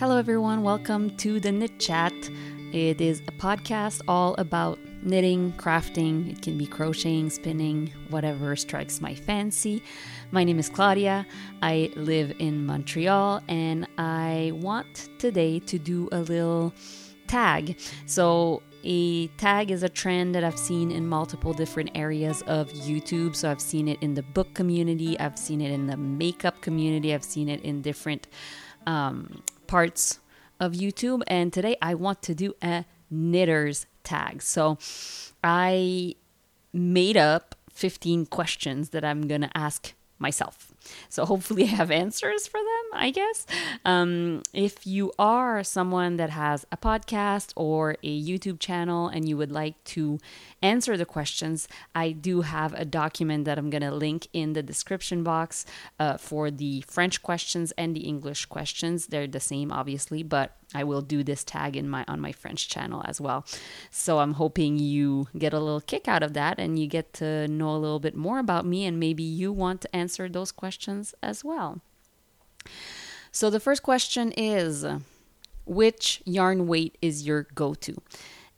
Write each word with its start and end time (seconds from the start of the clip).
Hello, 0.00 0.16
everyone. 0.16 0.62
Welcome 0.62 1.14
to 1.18 1.40
the 1.40 1.52
Knit 1.52 1.78
Chat. 1.78 2.14
It 2.72 3.02
is 3.02 3.20
a 3.28 3.32
podcast 3.32 4.00
all 4.08 4.34
about 4.38 4.78
knitting, 5.02 5.52
crafting. 5.58 6.32
It 6.32 6.40
can 6.40 6.56
be 6.56 6.64
crocheting, 6.64 7.28
spinning, 7.28 7.92
whatever 8.08 8.56
strikes 8.56 9.02
my 9.02 9.14
fancy. 9.14 9.82
My 10.30 10.42
name 10.42 10.58
is 10.58 10.70
Claudia. 10.70 11.26
I 11.60 11.92
live 11.96 12.32
in 12.38 12.64
Montreal 12.64 13.42
and 13.46 13.86
I 13.98 14.52
want 14.54 15.10
today 15.18 15.58
to 15.58 15.78
do 15.78 16.08
a 16.12 16.20
little 16.20 16.72
tag. 17.26 17.78
So, 18.06 18.62
a 18.82 19.26
tag 19.36 19.70
is 19.70 19.82
a 19.82 19.90
trend 19.90 20.34
that 20.34 20.42
I've 20.42 20.58
seen 20.58 20.90
in 20.90 21.06
multiple 21.06 21.52
different 21.52 21.90
areas 21.94 22.40
of 22.46 22.72
YouTube. 22.72 23.36
So, 23.36 23.50
I've 23.50 23.60
seen 23.60 23.86
it 23.86 23.98
in 24.00 24.14
the 24.14 24.22
book 24.22 24.54
community, 24.54 25.20
I've 25.20 25.38
seen 25.38 25.60
it 25.60 25.70
in 25.70 25.88
the 25.88 25.98
makeup 25.98 26.62
community, 26.62 27.12
I've 27.12 27.22
seen 27.22 27.50
it 27.50 27.60
in 27.60 27.82
different 27.82 28.28
um, 28.86 29.42
parts 29.70 30.18
of 30.58 30.72
YouTube. 30.72 31.22
And 31.28 31.52
today 31.52 31.76
I 31.80 31.94
want 31.94 32.22
to 32.22 32.34
do 32.34 32.54
a 32.62 32.84
knitters 33.08 33.86
tag. 34.02 34.42
So, 34.42 34.78
I 35.42 36.16
made 36.72 37.16
up 37.16 37.54
15 37.72 38.26
questions 38.26 38.90
that 38.90 39.04
I'm 39.04 39.26
going 39.26 39.40
to 39.40 39.56
ask 39.56 39.94
myself. 40.18 40.72
So 41.08 41.24
hopefully 41.24 41.64
I 41.64 41.74
have 41.80 41.90
answers 41.90 42.46
for 42.46 42.60
them, 42.60 42.79
I 42.92 43.10
guess. 43.10 43.46
Um, 43.84 44.42
if 44.52 44.86
you 44.86 45.12
are 45.18 45.62
someone 45.62 46.16
that 46.16 46.30
has 46.30 46.66
a 46.72 46.76
podcast 46.76 47.52
or 47.56 47.96
a 48.02 48.22
YouTube 48.22 48.58
channel 48.58 49.08
and 49.08 49.28
you 49.28 49.36
would 49.36 49.52
like 49.52 49.82
to 49.84 50.18
answer 50.62 50.96
the 50.96 51.06
questions, 51.06 51.68
I 51.94 52.12
do 52.12 52.42
have 52.42 52.74
a 52.74 52.84
document 52.84 53.44
that 53.44 53.58
I'm 53.58 53.70
going 53.70 53.82
to 53.82 53.92
link 53.92 54.28
in 54.32 54.54
the 54.54 54.62
description 54.62 55.22
box 55.22 55.66
uh, 55.98 56.16
for 56.16 56.50
the 56.50 56.82
French 56.82 57.22
questions 57.22 57.72
and 57.78 57.94
the 57.94 58.00
English 58.00 58.46
questions. 58.46 59.06
They're 59.06 59.26
the 59.26 59.40
same, 59.40 59.70
obviously, 59.70 60.22
but 60.22 60.56
I 60.74 60.84
will 60.84 61.02
do 61.02 61.22
this 61.24 61.42
tag 61.42 61.76
in 61.76 61.88
my 61.88 62.04
on 62.06 62.20
my 62.20 62.32
French 62.32 62.68
channel 62.68 63.02
as 63.04 63.20
well. 63.20 63.44
So 63.90 64.20
I'm 64.20 64.34
hoping 64.34 64.78
you 64.78 65.26
get 65.36 65.52
a 65.52 65.58
little 65.58 65.80
kick 65.80 66.06
out 66.06 66.22
of 66.22 66.34
that 66.34 66.58
and 66.58 66.78
you 66.78 66.86
get 66.86 67.12
to 67.14 67.48
know 67.48 67.70
a 67.70 67.78
little 67.78 68.00
bit 68.00 68.14
more 68.14 68.38
about 68.38 68.64
me 68.64 68.86
and 68.86 69.00
maybe 69.00 69.22
you 69.22 69.52
want 69.52 69.80
to 69.82 69.96
answer 69.96 70.28
those 70.28 70.52
questions 70.52 71.14
as 71.22 71.44
well. 71.44 71.80
So 73.32 73.50
the 73.50 73.60
first 73.60 73.82
question 73.82 74.32
is 74.32 74.84
which 75.66 76.22
yarn 76.24 76.66
weight 76.66 76.98
is 77.00 77.26
your 77.26 77.46
go-to? 77.54 77.96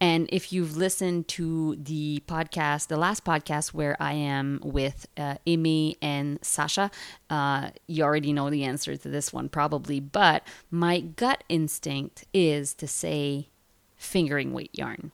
And 0.01 0.29
if 0.33 0.53
you've 0.53 0.77
listened 0.77 1.29
to 1.29 1.77
the 1.77 2.25
podcast, 2.27 2.89
the 2.89 2.97
last 2.97 3.25
podcast 3.25 3.69
where 3.69 3.97
I 4.01 4.15
am 4.15 4.59
with 4.65 5.07
uh, 5.17 5.37
Amy 5.47 5.97
and 6.03 6.45
Sasha, 6.45 6.91
uh, 7.31 7.71
you 7.87 8.03
already 8.03 8.33
know 8.33 8.51
the 8.51 8.65
answer 8.65 8.97
to 8.97 9.09
this 9.09 9.33
one 9.33 9.49
probably. 9.49 10.01
But 10.01 10.43
my 10.73 10.99
gut 10.99 11.45
instinct 11.49 12.25
is 12.35 12.75
to 12.75 12.89
say 12.89 13.47
fingering 13.95 14.53
weight 14.53 14.71
yarn. 14.73 15.13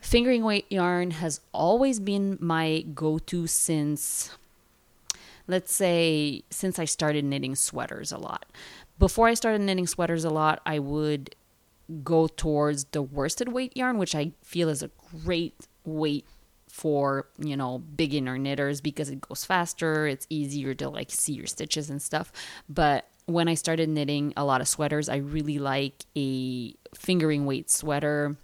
Fingering 0.00 0.44
weight 0.44 0.66
yarn 0.70 1.10
has 1.10 1.40
always 1.52 1.98
been 1.98 2.38
my 2.40 2.84
go 2.94 3.18
to 3.18 3.48
since, 3.48 4.30
let's 5.46 5.72
say, 5.72 6.42
since 6.50 6.78
I 6.78 6.84
started 6.84 7.24
knitting 7.24 7.54
sweaters 7.54 8.12
a 8.12 8.18
lot. 8.18 8.46
Before 8.98 9.28
I 9.28 9.34
started 9.34 9.60
knitting 9.60 9.86
sweaters 9.86 10.24
a 10.24 10.30
lot, 10.30 10.60
I 10.64 10.78
would 10.78 11.34
go 12.02 12.28
towards 12.28 12.84
the 12.84 13.02
worsted 13.02 13.48
weight 13.48 13.76
yarn, 13.76 13.98
which 13.98 14.14
I 14.14 14.32
feel 14.42 14.68
is 14.68 14.82
a 14.82 14.90
great 15.24 15.66
weight 15.84 16.26
for 16.68 17.28
you 17.38 17.56
know 17.56 17.78
beginner 17.78 18.36
knitters 18.36 18.80
because 18.80 19.08
it 19.08 19.20
goes 19.20 19.44
faster 19.44 20.08
it's 20.08 20.26
easier 20.28 20.74
to 20.74 20.88
like 20.88 21.08
see 21.08 21.32
your 21.32 21.46
stitches 21.46 21.88
and 21.88 22.02
stuff. 22.02 22.32
But 22.68 23.08
when 23.26 23.48
i 23.48 23.54
started 23.54 23.88
knitting 23.88 24.34
a 24.36 24.44
lot 24.44 24.60
of 24.60 24.68
sweaters 24.68 25.08
i 25.08 25.16
really 25.16 25.58
like 25.58 26.04
a 26.14 26.74
fingering 26.94 27.46
weight 27.46 27.70
sweater. 27.70 28.36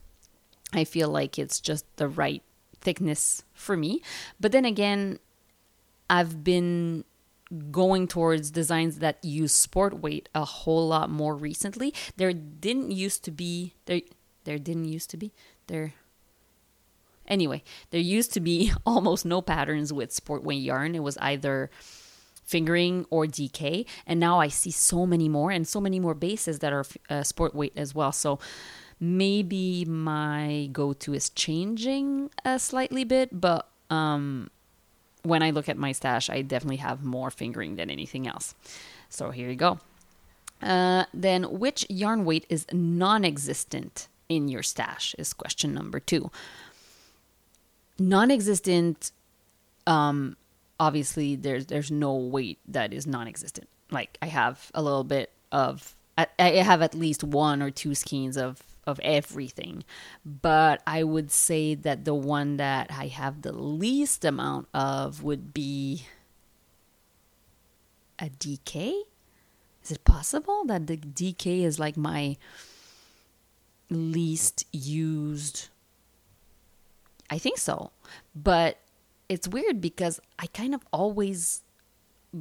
I 0.72 0.84
feel 0.84 1.08
like 1.08 1.38
it's 1.38 1.60
just 1.60 1.84
the 1.96 2.08
right 2.08 2.42
thickness 2.80 3.42
for 3.52 3.76
me. 3.76 4.02
But 4.38 4.52
then 4.52 4.64
again 4.64 5.18
i've 6.10 6.44
been 6.44 7.04
going 7.70 8.06
towards 8.06 8.50
designs 8.50 8.98
that 8.98 9.24
use 9.24 9.52
sport 9.52 10.00
weight 10.00 10.28
a 10.34 10.44
whole 10.44 10.86
lot 10.86 11.10
more 11.10 11.34
recently. 11.34 11.92
There 12.16 12.32
didn't 12.32 12.92
used 12.92 13.24
to 13.24 13.30
be 13.30 13.74
there 13.86 14.02
there 14.44 14.58
didn't 14.58 14.86
used 14.86 15.10
to 15.10 15.16
be 15.16 15.32
there 15.66 15.94
anyway, 17.26 17.62
there 17.90 18.00
used 18.00 18.32
to 18.34 18.40
be 18.40 18.72
almost 18.86 19.24
no 19.24 19.42
patterns 19.42 19.92
with 19.92 20.12
sport 20.12 20.44
weight 20.44 20.62
yarn. 20.62 20.94
It 20.94 21.02
was 21.02 21.18
either 21.18 21.70
fingering 22.44 23.06
or 23.10 23.26
DK, 23.26 23.86
and 24.06 24.18
now 24.18 24.40
I 24.40 24.48
see 24.48 24.72
so 24.72 25.06
many 25.06 25.28
more 25.28 25.50
and 25.50 25.66
so 25.66 25.80
many 25.80 26.00
more 26.00 26.14
bases 26.14 26.60
that 26.60 26.72
are 26.72 26.84
uh, 27.08 27.22
sport 27.22 27.54
weight 27.54 27.72
as 27.76 27.94
well. 27.94 28.10
So 28.10 28.40
maybe 28.98 29.84
my 29.84 30.68
go-to 30.72 31.14
is 31.14 31.30
changing 31.30 32.30
a 32.44 32.58
slightly 32.58 33.04
bit, 33.04 33.40
but 33.40 33.68
um 33.90 34.50
when 35.22 35.42
I 35.42 35.50
look 35.50 35.68
at 35.68 35.76
my 35.76 35.92
stash, 35.92 36.30
I 36.30 36.42
definitely 36.42 36.76
have 36.78 37.04
more 37.04 37.30
fingering 37.30 37.76
than 37.76 37.90
anything 37.90 38.26
else. 38.26 38.54
So 39.08 39.30
here 39.30 39.48
you 39.48 39.56
go. 39.56 39.80
Uh, 40.62 41.04
then, 41.14 41.44
which 41.58 41.86
yarn 41.88 42.24
weight 42.24 42.46
is 42.48 42.66
non 42.72 43.24
existent 43.24 44.08
in 44.28 44.48
your 44.48 44.62
stash? 44.62 45.14
Is 45.18 45.32
question 45.32 45.72
number 45.74 46.00
two. 46.00 46.30
Non 47.98 48.30
existent, 48.30 49.12
um, 49.86 50.36
obviously, 50.78 51.36
there's, 51.36 51.66
there's 51.66 51.90
no 51.90 52.14
weight 52.14 52.58
that 52.68 52.92
is 52.92 53.06
non 53.06 53.26
existent. 53.26 53.68
Like, 53.90 54.18
I 54.22 54.26
have 54.26 54.70
a 54.74 54.82
little 54.82 55.04
bit 55.04 55.32
of, 55.50 55.96
I, 56.16 56.26
I 56.38 56.50
have 56.50 56.82
at 56.82 56.94
least 56.94 57.24
one 57.24 57.62
or 57.62 57.70
two 57.70 57.94
skeins 57.94 58.36
of 58.36 58.62
of 58.86 59.00
everything. 59.02 59.84
But 60.24 60.82
I 60.86 61.02
would 61.04 61.30
say 61.30 61.74
that 61.74 62.04
the 62.04 62.14
one 62.14 62.56
that 62.56 62.90
I 62.90 63.06
have 63.06 63.42
the 63.42 63.52
least 63.52 64.24
amount 64.24 64.68
of 64.74 65.22
would 65.22 65.52
be 65.52 66.04
a 68.18 68.28
DK. 68.28 69.02
Is 69.82 69.90
it 69.90 70.04
possible 70.04 70.64
that 70.66 70.86
the 70.86 70.96
DK 70.96 71.64
is 71.64 71.78
like 71.78 71.96
my 71.96 72.36
least 73.88 74.66
used? 74.72 75.68
I 77.30 77.38
think 77.38 77.58
so. 77.58 77.92
But 78.34 78.78
it's 79.28 79.48
weird 79.48 79.80
because 79.80 80.20
I 80.38 80.46
kind 80.48 80.74
of 80.74 80.82
always 80.92 81.62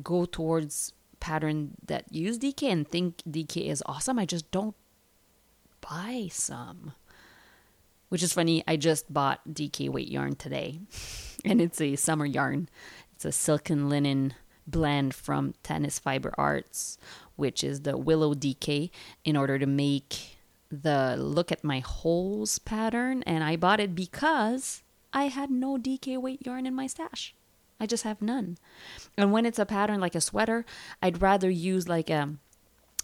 go 0.04 0.26
towards 0.26 0.94
pattern 1.20 1.76
that 1.86 2.12
use 2.12 2.38
DK 2.38 2.64
and 2.64 2.88
think 2.88 3.18
DK 3.30 3.70
is 3.70 3.84
awesome. 3.86 4.20
I 4.20 4.26
just 4.26 4.50
don't 4.52 4.76
buy 5.82 6.30
some. 6.32 6.94
Which 8.10 8.24
is 8.24 8.34
funny, 8.34 8.64
I 8.68 8.76
just 8.76 9.12
bought 9.14 9.42
DK 9.50 9.90
weight 9.90 10.08
yarn 10.08 10.36
today. 10.36 10.80
and 11.46 11.62
it's 11.62 11.80
a 11.80 11.96
summer 11.96 12.26
yarn. 12.26 12.70
It's 13.14 13.26
a 13.26 13.32
silken 13.32 13.90
linen 13.90 14.34
blend 14.66 15.14
from 15.14 15.54
Tanis 15.64 16.00
Fiber 16.00 16.34
Arts, 16.38 16.98
which 17.36 17.64
is 17.64 17.82
the 17.82 17.98
Willow 17.98 18.34
DK, 18.34 18.90
in 19.24 19.36
order 19.36 19.60
to 19.60 19.66
make 19.66 20.38
the 20.72 21.16
look 21.18 21.52
at 21.52 21.64
my 21.64 21.80
holes 21.80 22.60
pattern. 22.60 23.24
And 23.24 23.44
I 23.44 23.56
bought 23.56 23.80
it 23.80 23.96
because 23.96 24.84
I 25.14 25.26
had 25.28 25.50
no 25.50 25.78
DK 25.78 26.18
weight 26.22 26.46
yarn 26.46 26.66
in 26.66 26.76
my 26.76 26.88
stash. 26.88 27.34
I 27.80 27.86
just 27.86 28.04
have 28.04 28.22
none. 28.22 28.58
And 29.18 29.32
when 29.32 29.46
it's 29.46 29.60
a 29.60 29.66
pattern 29.66 30.00
like 30.00 30.16
a 30.16 30.22
sweater, 30.22 30.66
I'd 31.02 31.22
rather 31.22 31.50
use 31.50 31.88
like 31.88 32.10
a 32.10 32.36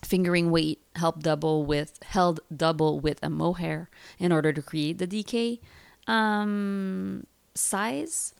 fingering 0.05 0.51
weight 0.51 0.79
help 0.95 1.23
double 1.23 1.65
with 1.65 1.99
held 2.03 2.39
double 2.55 2.99
with 2.99 3.19
a 3.23 3.29
mohair 3.29 3.89
in 4.19 4.31
order 4.31 4.53
to 4.53 4.61
create 4.61 4.99
the 4.99 5.07
DK 5.07 5.59
um, 6.07 7.25
size. 7.55 8.33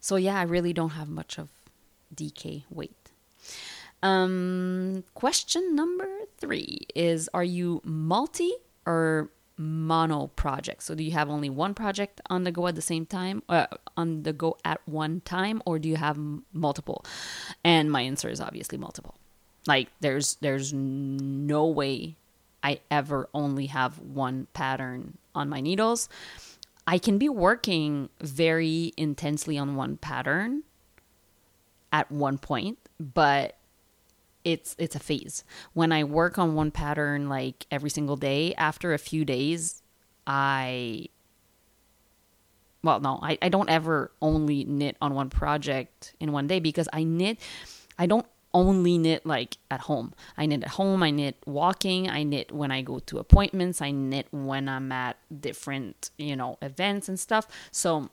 So 0.00 0.16
yeah, 0.16 0.38
I 0.38 0.42
really 0.42 0.72
don't 0.72 0.90
have 0.90 1.08
much 1.08 1.38
of 1.38 1.48
DK 2.14 2.64
weight. 2.70 3.10
Um, 4.02 5.04
question 5.14 5.74
number 5.74 6.08
three 6.38 6.86
is: 6.94 7.28
Are 7.34 7.44
you 7.44 7.80
multi 7.84 8.52
or 8.86 9.30
mono 9.56 10.28
project? 10.28 10.82
So 10.82 10.94
do 10.94 11.04
you 11.04 11.12
have 11.12 11.28
only 11.28 11.50
one 11.50 11.74
project 11.74 12.20
on 12.30 12.44
the 12.44 12.52
go 12.52 12.66
at 12.66 12.74
the 12.74 12.82
same 12.82 13.06
time, 13.06 13.42
uh, 13.48 13.66
on 13.96 14.22
the 14.22 14.32
go 14.32 14.56
at 14.64 14.80
one 14.86 15.20
time, 15.20 15.62
or 15.66 15.78
do 15.78 15.88
you 15.88 15.96
have 15.96 16.18
multiple? 16.52 17.04
And 17.62 17.90
my 17.90 18.02
answer 18.02 18.28
is 18.28 18.40
obviously 18.40 18.78
multiple. 18.78 19.16
Like 19.66 19.88
there's 20.00 20.36
there's 20.36 20.72
no 20.72 21.66
way 21.66 22.16
I 22.62 22.80
ever 22.90 23.28
only 23.34 23.66
have 23.66 23.98
one 23.98 24.46
pattern 24.54 25.18
on 25.34 25.48
my 25.48 25.60
needles. 25.60 26.08
I 26.86 26.98
can 26.98 27.18
be 27.18 27.28
working 27.28 28.08
very 28.20 28.92
intensely 28.96 29.56
on 29.56 29.76
one 29.76 29.96
pattern 29.96 30.64
at 31.92 32.10
one 32.10 32.38
point, 32.38 32.78
but 32.98 33.56
it's 34.44 34.74
it's 34.78 34.96
a 34.96 35.00
phase. 35.00 35.44
When 35.74 35.92
I 35.92 36.04
work 36.04 36.38
on 36.38 36.54
one 36.54 36.70
pattern 36.70 37.28
like 37.28 37.66
every 37.70 37.90
single 37.90 38.16
day, 38.16 38.54
after 38.54 38.92
a 38.92 38.98
few 38.98 39.24
days, 39.24 39.82
I 40.26 41.08
well, 42.82 42.98
no, 42.98 43.20
I, 43.22 43.38
I 43.40 43.48
don't 43.48 43.70
ever 43.70 44.10
only 44.20 44.64
knit 44.64 44.96
on 45.00 45.14
one 45.14 45.30
project 45.30 46.14
in 46.18 46.32
one 46.32 46.48
day 46.48 46.58
because 46.58 46.88
I 46.92 47.04
knit 47.04 47.38
I 47.96 48.06
don't 48.06 48.26
only 48.54 48.98
knit 48.98 49.24
like 49.24 49.56
at 49.70 49.80
home. 49.80 50.12
I 50.36 50.46
knit 50.46 50.62
at 50.62 50.70
home, 50.70 51.02
I 51.02 51.10
knit 51.10 51.36
walking, 51.46 52.08
I 52.08 52.22
knit 52.22 52.52
when 52.52 52.70
I 52.70 52.82
go 52.82 52.98
to 53.00 53.18
appointments, 53.18 53.80
I 53.80 53.90
knit 53.90 54.26
when 54.30 54.68
I'm 54.68 54.92
at 54.92 55.16
different, 55.40 56.10
you 56.18 56.36
know, 56.36 56.58
events 56.60 57.08
and 57.08 57.18
stuff. 57.18 57.46
So 57.70 58.10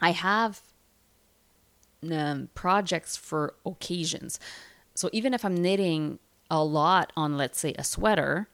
I 0.00 0.10
have 0.10 0.60
um, 2.10 2.48
projects 2.54 3.16
for 3.16 3.54
occasions. 3.64 4.38
So 4.94 5.08
even 5.12 5.34
if 5.34 5.44
I'm 5.44 5.56
knitting 5.56 6.18
a 6.50 6.62
lot 6.62 7.12
on, 7.16 7.36
let's 7.36 7.58
say, 7.58 7.74
a 7.78 7.84
sweater, 7.84 8.48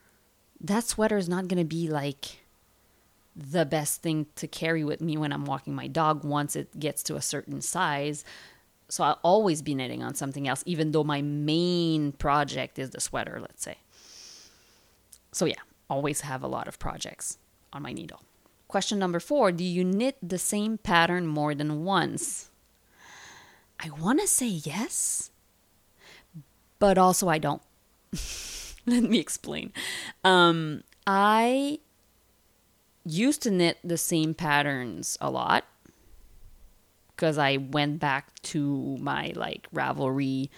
that 0.61 0.85
sweater 0.85 1.17
is 1.17 1.29
not 1.29 1.49
going 1.49 1.59
to 1.59 1.65
be 1.65 1.89
like 1.89 2.41
the 3.35 3.65
best 3.65 4.03
thing 4.03 4.27
to 4.37 4.47
carry 4.47 4.85
with 4.85 5.01
me 5.01 5.17
when 5.17 5.33
I'm 5.33 5.45
walking 5.45 5.75
my 5.75 5.87
dog 5.87 6.25
once 6.25 6.57
it 6.57 6.79
gets 6.79 7.03
to 7.05 7.17
a 7.17 7.23
certain 7.23 7.61
size. 7.61 8.25
So 8.91 9.05
I'll 9.05 9.21
always 9.23 9.63
be 9.63 9.75
knitting 9.75 10.03
on 10.03 10.15
something 10.15 10.49
else, 10.49 10.65
even 10.67 10.91
though 10.91 11.05
my 11.05 11.23
main 11.23 12.13
project 12.13 12.79
is 12.79 12.91
the 12.91 13.01
sweater, 13.01 13.39
let's 13.41 13.63
say. 13.63 13.79
So 15.33 15.45
yeah, 15.45 15.63
always 15.89 16.23
have 16.23 16.43
a 16.43 16.49
lot 16.49 16.67
of 16.67 16.79
projects 16.79 17.39
on 17.73 17.83
my 17.83 17.93
needle. 17.93 18.21
Question 18.67 18.99
number 18.99 19.21
four 19.21 19.53
Do 19.53 19.65
you 19.65 19.85
knit 19.85 20.17
the 20.21 20.39
same 20.39 20.77
pattern 20.77 21.27
more 21.27 21.55
than 21.55 21.85
once? 21.85 22.51
I 23.79 23.91
want 23.91 24.21
to 24.21 24.27
say 24.27 24.47
yes, 24.47 25.31
but 26.79 26.99
also 26.99 27.29
I 27.29 27.39
don't. 27.39 27.63
Let 28.87 29.05
me 29.05 29.19
explain. 29.19 29.73
Um, 30.25 30.83
I 31.07 31.79
used 33.05 33.43
to 33.43 33.51
knit 33.51 33.79
the 33.85 33.97
same 33.97 34.35
patterns 34.35 35.17
a 35.21 35.31
lot 35.31 35.65
because 37.21 37.37
I 37.37 37.59
went 37.59 38.01
back 38.01 38.41
to 38.45 38.97
my 38.99 39.35
like 39.37 39.69
Ravelry 39.75 40.49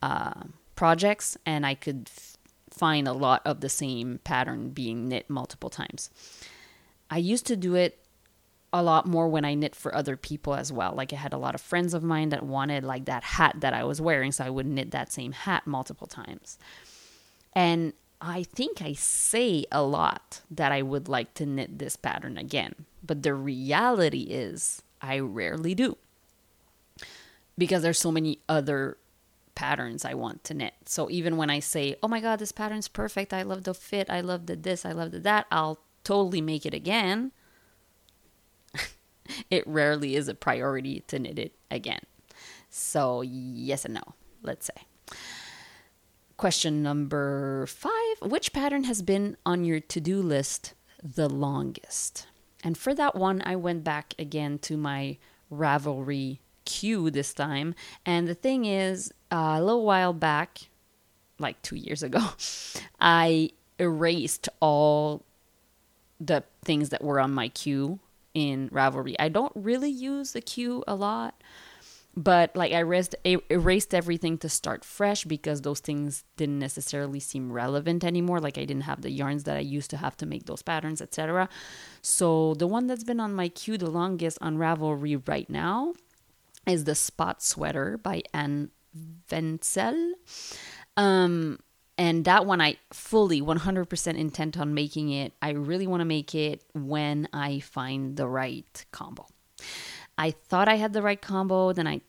uh, 0.00 0.44
projects 0.76 1.36
and 1.44 1.66
I 1.66 1.74
could 1.74 2.08
f- 2.16 2.38
find 2.70 3.08
a 3.08 3.12
lot 3.12 3.42
of 3.44 3.60
the 3.60 3.68
same 3.68 4.20
pattern 4.22 4.70
being 4.70 5.08
knit 5.08 5.28
multiple 5.28 5.70
times. 5.70 6.10
I 7.10 7.18
used 7.18 7.46
to 7.46 7.56
do 7.56 7.74
it 7.74 7.98
a 8.72 8.80
lot 8.80 9.06
more 9.06 9.28
when 9.28 9.44
I 9.44 9.54
knit 9.54 9.74
for 9.74 9.92
other 9.92 10.16
people 10.16 10.54
as 10.54 10.72
well. 10.72 10.92
Like 10.94 11.12
I 11.12 11.16
had 11.16 11.32
a 11.32 11.38
lot 11.38 11.56
of 11.56 11.60
friends 11.60 11.94
of 11.94 12.04
mine 12.04 12.28
that 12.28 12.44
wanted 12.44 12.84
like 12.84 13.06
that 13.06 13.24
hat 13.24 13.56
that 13.58 13.74
I 13.74 13.82
was 13.82 14.00
wearing, 14.00 14.30
so 14.30 14.44
I 14.44 14.50
would 14.50 14.66
knit 14.66 14.92
that 14.92 15.12
same 15.12 15.32
hat 15.32 15.66
multiple 15.66 16.06
times. 16.06 16.58
And 17.54 17.92
I 18.20 18.44
think 18.44 18.82
I 18.82 18.92
say 18.92 19.64
a 19.72 19.82
lot 19.82 20.42
that 20.48 20.70
I 20.70 20.80
would 20.82 21.08
like 21.08 21.34
to 21.34 21.46
knit 21.46 21.80
this 21.80 21.96
pattern 21.96 22.38
again, 22.38 22.86
but 23.02 23.24
the 23.24 23.34
reality 23.34 24.28
is 24.30 24.82
I 25.00 25.18
rarely 25.18 25.74
do. 25.74 25.96
Because 27.56 27.82
there's 27.82 27.98
so 27.98 28.12
many 28.12 28.38
other 28.48 28.98
patterns 29.54 30.04
I 30.04 30.14
want 30.14 30.44
to 30.44 30.54
knit. 30.54 30.74
So 30.84 31.10
even 31.10 31.36
when 31.36 31.50
I 31.50 31.58
say, 31.58 31.96
"Oh 32.02 32.08
my 32.08 32.20
god, 32.20 32.38
this 32.38 32.52
pattern's 32.52 32.86
perfect. 32.88 33.32
I 33.32 33.42
love 33.42 33.64
the 33.64 33.74
fit. 33.74 34.08
I 34.08 34.20
love 34.20 34.46
the 34.46 34.54
this. 34.54 34.84
I 34.84 34.92
love 34.92 35.10
the 35.10 35.18
that." 35.20 35.46
I'll 35.50 35.80
totally 36.04 36.40
make 36.40 36.64
it 36.64 36.72
again 36.72 37.32
it 39.50 39.66
rarely 39.66 40.16
is 40.16 40.28
a 40.28 40.34
priority 40.34 41.00
to 41.08 41.18
knit 41.18 41.38
it 41.38 41.54
again. 41.70 42.00
So, 42.70 43.22
yes 43.22 43.84
and 43.84 43.94
no, 43.94 44.14
let's 44.42 44.66
say. 44.66 45.16
Question 46.36 46.82
number 46.82 47.66
five 47.66 48.20
Which 48.22 48.52
pattern 48.52 48.84
has 48.84 49.02
been 49.02 49.36
on 49.44 49.64
your 49.64 49.80
to 49.80 50.00
do 50.00 50.22
list 50.22 50.74
the 51.02 51.28
longest? 51.28 52.26
And 52.64 52.76
for 52.76 52.94
that 52.94 53.14
one, 53.14 53.42
I 53.44 53.56
went 53.56 53.84
back 53.84 54.14
again 54.18 54.58
to 54.60 54.76
my 54.76 55.16
Ravelry 55.52 56.38
queue 56.64 57.10
this 57.10 57.32
time. 57.32 57.74
And 58.04 58.28
the 58.28 58.34
thing 58.34 58.64
is, 58.64 59.12
uh, 59.30 59.56
a 59.58 59.62
little 59.62 59.84
while 59.84 60.12
back, 60.12 60.68
like 61.38 61.60
two 61.62 61.76
years 61.76 62.02
ago, 62.02 62.20
I 63.00 63.50
erased 63.78 64.48
all 64.60 65.22
the 66.20 66.42
things 66.64 66.88
that 66.90 67.02
were 67.02 67.20
on 67.20 67.32
my 67.32 67.48
queue 67.48 68.00
in 68.34 68.68
Ravelry. 68.70 69.14
I 69.18 69.28
don't 69.28 69.52
really 69.54 69.90
use 69.90 70.32
the 70.32 70.40
queue 70.40 70.84
a 70.86 70.94
lot, 70.94 71.40
but 72.16 72.56
like 72.56 72.72
I 72.72 72.78
erased, 72.78 73.14
erased 73.24 73.94
everything 73.94 74.38
to 74.38 74.48
start 74.48 74.84
fresh 74.84 75.24
because 75.24 75.62
those 75.62 75.80
things 75.80 76.24
didn't 76.36 76.58
necessarily 76.58 77.20
seem 77.20 77.52
relevant 77.52 78.02
anymore. 78.02 78.40
Like 78.40 78.58
I 78.58 78.64
didn't 78.64 78.82
have 78.82 79.02
the 79.02 79.10
yarns 79.10 79.44
that 79.44 79.56
I 79.56 79.60
used 79.60 79.90
to 79.90 79.96
have 79.96 80.16
to 80.18 80.26
make 80.26 80.46
those 80.46 80.62
patterns, 80.62 81.00
etc. 81.00 81.48
So 82.02 82.54
the 82.54 82.66
one 82.66 82.86
that's 82.86 83.04
been 83.04 83.20
on 83.20 83.34
my 83.34 83.48
queue 83.48 83.78
the 83.78 83.90
longest 83.90 84.38
on 84.40 84.56
Ravelry 84.56 85.22
right 85.28 85.48
now 85.48 85.94
is 86.66 86.84
the 86.84 86.94
Spot 86.94 87.42
Sweater 87.42 87.98
by 87.98 88.22
Anne 88.34 88.70
Ventzel. 89.30 90.12
Um, 90.96 91.60
and 91.96 92.24
that 92.24 92.46
one 92.46 92.60
I 92.60 92.76
fully 92.92 93.40
100% 93.40 94.16
intent 94.16 94.58
on 94.58 94.74
making 94.74 95.10
it. 95.10 95.32
I 95.42 95.50
really 95.50 95.86
want 95.86 96.00
to 96.00 96.04
make 96.04 96.34
it 96.34 96.62
when 96.72 97.28
I 97.32 97.60
find 97.60 98.16
the 98.16 98.26
right 98.26 98.84
combo. 98.92 99.26
I 100.18 100.32
thought 100.32 100.68
I 100.68 100.74
had 100.74 100.92
the 100.92 101.02
right 101.02 101.20
combo, 101.20 101.72
then 101.72 101.86
I 101.86 102.02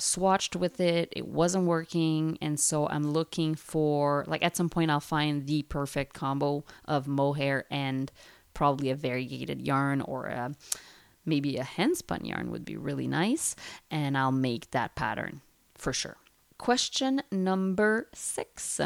swatched 0.00 0.56
with 0.56 0.80
it, 0.80 1.12
it 1.14 1.28
wasn't 1.28 1.66
working, 1.66 2.36
and 2.42 2.58
so 2.58 2.88
I'm 2.88 3.12
looking 3.12 3.54
for 3.54 4.24
like 4.26 4.42
at 4.42 4.56
some 4.56 4.68
point 4.68 4.90
I'll 4.90 5.00
find 5.00 5.46
the 5.46 5.62
perfect 5.62 6.12
combo 6.12 6.64
of 6.86 7.06
mohair 7.06 7.66
and 7.70 8.10
probably 8.52 8.90
a 8.90 8.96
variegated 8.96 9.62
yarn 9.62 10.00
or 10.00 10.26
a 10.26 10.52
maybe 11.24 11.56
a 11.56 11.64
handspun 11.64 12.26
yarn 12.26 12.50
would 12.50 12.64
be 12.64 12.76
really 12.76 13.06
nice 13.06 13.54
and 13.90 14.18
I'll 14.18 14.32
make 14.32 14.70
that 14.72 14.96
pattern 14.96 15.42
for 15.76 15.92
sure. 15.92 16.16
Question 16.58 17.22
number 17.30 18.08
six 18.12 18.80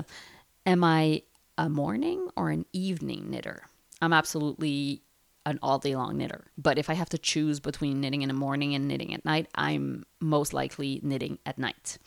Am 0.67 0.85
I 0.85 1.23
a 1.56 1.69
morning 1.69 2.29
or 2.37 2.50
an 2.50 2.67
evening 2.73 3.31
knitter? 3.31 3.62
I'm 4.02 4.12
absolutely 4.12 5.02
an 5.46 5.58
all 5.62 5.79
day 5.79 5.94
long 5.94 6.17
knitter. 6.17 6.44
But 6.56 6.79
if 6.79 6.88
I 6.88 6.94
have 6.94 7.08
to 7.11 7.19
choose 7.19 7.61
between 7.61 8.00
knitting 8.00 8.23
in 8.23 8.29
the 8.29 8.35
morning 8.35 8.75
and 8.75 8.88
knitting 8.88 9.14
at 9.14 9.25
night, 9.25 9.49
I'm 9.55 10.05
most 10.20 10.52
likely 10.52 11.00
knitting 11.02 11.38
at 11.44 11.58
night. 11.58 11.99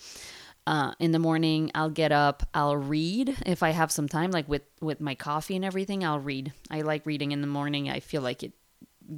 Uh, 0.66 0.92
in 1.00 1.14
the 1.14 1.20
morning, 1.20 1.72
I'll 1.74 1.90
get 1.90 2.12
up, 2.12 2.44
I'll 2.54 2.76
read 2.76 3.38
if 3.46 3.64
I 3.64 3.70
have 3.70 3.90
some 3.90 4.10
time, 4.10 4.32
like 4.32 4.50
with 4.50 4.64
with 4.82 5.00
my 5.00 5.16
coffee 5.16 5.56
and 5.56 5.64
everything. 5.64 6.04
I'll 6.04 6.20
read. 6.20 6.52
I 6.70 6.82
like 6.82 7.06
reading 7.06 7.32
in 7.32 7.42
the 7.42 7.48
morning. 7.48 7.90
I 7.90 8.02
feel 8.02 8.22
like 8.22 8.44
it 8.44 8.52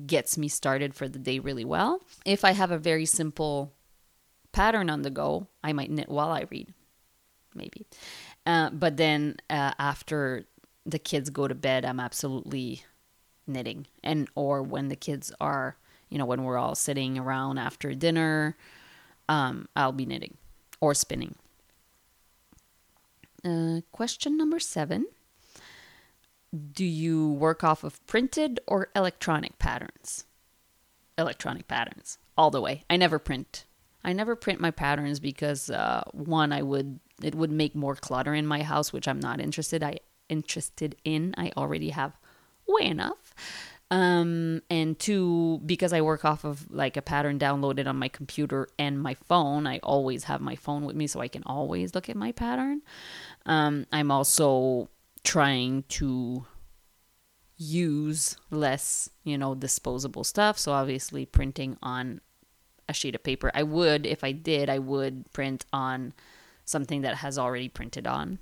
gets 0.06 0.38
me 0.38 0.48
started 0.48 0.94
for 0.94 1.08
the 1.08 1.18
day 1.18 1.40
really 1.40 1.66
well. 1.66 2.02
If 2.26 2.46
I 2.46 2.52
have 2.52 2.70
a 2.70 2.78
very 2.78 3.06
simple 3.06 3.74
pattern 4.52 4.90
on 4.90 5.02
the 5.02 5.10
go, 5.10 5.48
I 5.64 5.74
might 5.74 5.90
knit 5.90 6.10
while 6.10 6.30
I 6.30 6.46
read, 6.52 6.74
maybe. 7.56 7.88
Uh, 8.46 8.70
but 8.70 8.98
then 8.98 9.38
uh, 9.50 9.74
after 9.80 10.46
the 10.86 11.00
kids 11.00 11.32
go 11.32 11.48
to 11.48 11.56
bed, 11.56 11.86
I'm 11.86 12.00
absolutely 12.00 12.84
knitting, 13.50 13.88
and 14.04 14.30
or 14.36 14.62
when 14.62 14.88
the 14.88 14.96
kids 14.96 15.32
are, 15.42 15.76
you 16.10 16.18
know, 16.18 16.26
when 16.26 16.44
we're 16.44 16.58
all 16.58 16.76
sitting 16.76 17.18
around 17.18 17.58
after 17.58 17.94
dinner, 17.94 18.56
um, 19.28 19.68
I'll 19.76 19.92
be 19.92 20.06
knitting 20.06 20.38
or 20.80 20.94
spinning. 20.94 21.36
Uh, 23.44 23.82
question 23.92 24.38
number 24.38 24.60
seven. 24.60 25.08
Do 26.74 26.86
you 26.86 27.32
work 27.34 27.64
off 27.64 27.84
of 27.84 28.06
printed 28.08 28.60
or 28.68 28.90
electronic 28.96 29.60
patterns? 29.60 30.26
Electronic 31.18 31.68
patterns, 31.68 32.18
all 32.38 32.50
the 32.50 32.62
way. 32.62 32.86
I 32.90 32.98
never 32.98 33.20
print 33.20 33.66
I 34.04 34.14
never 34.14 34.36
print 34.36 34.60
my 34.62 34.72
patterns 34.72 35.20
because 35.20 35.70
uh, 35.70 36.04
one, 36.14 36.52
I 36.52 36.62
would 36.62 37.00
it 37.22 37.36
would 37.36 37.52
make 37.52 37.76
more 37.76 37.96
clutter 37.96 38.34
in 38.34 38.48
my 38.48 38.64
house, 38.64 38.94
which 38.94 39.08
I'm 39.08 39.20
not 39.20 39.42
interested. 39.42 39.84
I 39.84 40.00
interested 40.30 40.96
in. 41.04 41.36
I 41.38 41.52
already 41.58 41.90
have 41.90 42.14
way 42.70 42.86
enough. 42.88 43.34
Um, 43.92 44.62
and 44.70 45.00
two, 45.00 45.62
because 45.66 45.94
I 45.94 46.02
work 46.02 46.24
off 46.24 46.44
of 46.44 46.70
like 46.72 46.96
a 46.96 47.02
pattern 47.02 47.40
downloaded 47.40 47.88
on 47.88 47.96
my 47.98 48.08
computer 48.08 48.68
and 48.78 49.02
my 49.02 49.16
phone, 49.16 49.66
I 49.66 49.80
always 49.80 50.26
have 50.26 50.42
my 50.42 50.56
phone 50.56 50.86
with 50.86 50.96
me 50.96 51.08
so 51.08 51.22
I 51.22 51.28
can 51.28 51.44
always 51.46 51.96
look 51.96 52.08
at 52.08 52.16
my 52.16 52.32
pattern. 52.32 52.82
Um, 53.48 53.88
I'm 53.92 54.12
also 54.12 54.90
trying 55.24 55.84
to 55.90 56.46
use 57.58 58.38
less, 58.52 59.10
you 59.24 59.38
know, 59.38 59.56
disposable 59.56 60.24
stuff. 60.24 60.60
So 60.60 60.72
obviously 60.72 61.26
printing 61.26 61.78
on 61.82 62.22
a 62.88 62.94
sheet 62.94 63.16
of 63.16 63.24
paper. 63.24 63.52
I 63.54 63.64
would, 63.64 64.06
if 64.06 64.24
I 64.24 64.32
did, 64.32 64.70
I 64.70 64.80
would 64.80 65.32
print 65.34 65.66
on 65.74 66.14
something 66.64 67.02
that 67.02 67.16
has 67.16 67.38
already 67.38 67.70
printed 67.70 68.06
on. 68.06 68.40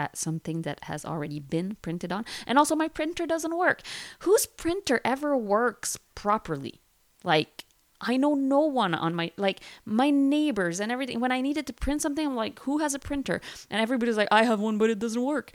At 0.00 0.16
something 0.16 0.62
that 0.62 0.84
has 0.84 1.04
already 1.04 1.38
been 1.38 1.76
printed 1.82 2.10
on. 2.10 2.24
And 2.46 2.58
also, 2.58 2.74
my 2.74 2.88
printer 2.88 3.26
doesn't 3.26 3.54
work. 3.56 3.82
Whose 4.20 4.46
printer 4.46 5.02
ever 5.04 5.36
works 5.36 5.98
properly? 6.14 6.80
Like, 7.22 7.66
I 8.00 8.16
know 8.16 8.34
no 8.34 8.60
one 8.60 8.94
on 8.94 9.14
my 9.14 9.30
like 9.36 9.60
my 9.84 10.10
neighbors 10.10 10.80
and 10.80 10.90
everything. 10.90 11.20
When 11.20 11.32
I 11.32 11.40
needed 11.40 11.66
to 11.66 11.72
print 11.72 12.00
something, 12.00 12.26
I'm 12.26 12.34
like, 12.34 12.58
who 12.60 12.78
has 12.78 12.94
a 12.94 12.98
printer? 12.98 13.40
And 13.68 13.80
everybody's 13.80 14.16
like, 14.16 14.28
I 14.30 14.44
have 14.44 14.58
one, 14.58 14.78
but 14.78 14.90
it 14.90 14.98
doesn't 14.98 15.22
work. 15.22 15.52